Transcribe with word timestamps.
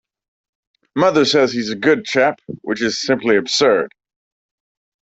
Mother 0.95 1.25
says 1.25 1.51
he's 1.51 1.69
a 1.69 1.75
good 1.75 2.05
chap, 2.05 2.39
which 2.63 2.81
is 2.81 2.99
simply 2.99 3.37
absurd. 3.37 3.93